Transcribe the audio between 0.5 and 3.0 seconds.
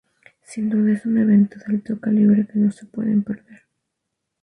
duda es un evento de alto calibre que no se